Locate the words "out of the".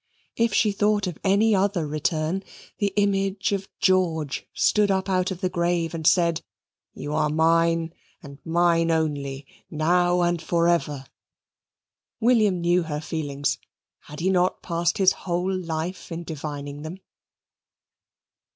5.07-5.47